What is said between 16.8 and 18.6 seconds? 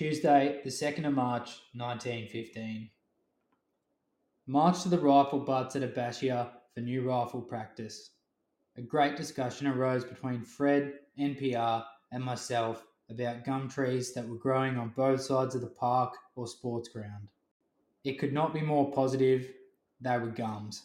ground. It could not